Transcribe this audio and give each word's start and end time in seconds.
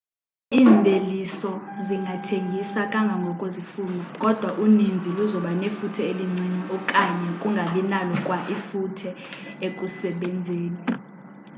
iimveliso 0.57 1.51
zingathengiswa 1.85 2.81
kangangoko 2.93 3.45
zifunwa 3.55 4.05
kodwa 4.23 4.49
uninzi 4.63 5.09
luzoba 5.17 5.51
nefuthe 5.61 6.01
elincinci 6.11 6.61
okanye 6.75 7.27
zingabi 7.41 7.81
nalo 7.91 8.15
kwa 8.25 8.37
ifuthe 8.55 9.09
ekusebenzeni 9.65 10.79